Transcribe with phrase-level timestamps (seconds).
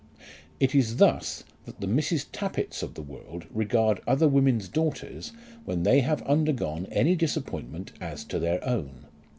[0.59, 2.25] It is thus that the Mrs.
[2.31, 5.31] Tappitts of the world regard other women's daughters
[5.63, 9.05] when they have undergone any disappointment as to their own.